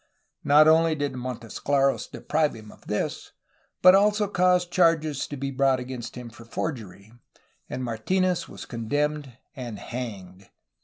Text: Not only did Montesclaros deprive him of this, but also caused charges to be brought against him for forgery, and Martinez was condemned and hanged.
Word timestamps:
Not 0.43 0.67
only 0.67 0.95
did 0.95 1.13
Montesclaros 1.13 2.07
deprive 2.07 2.55
him 2.55 2.71
of 2.71 2.87
this, 2.87 3.33
but 3.83 3.93
also 3.93 4.27
caused 4.27 4.71
charges 4.71 5.27
to 5.27 5.37
be 5.37 5.51
brought 5.51 5.79
against 5.79 6.15
him 6.15 6.31
for 6.31 6.43
forgery, 6.43 7.13
and 7.69 7.83
Martinez 7.83 8.49
was 8.49 8.65
condemned 8.65 9.37
and 9.55 9.77
hanged. 9.77 10.49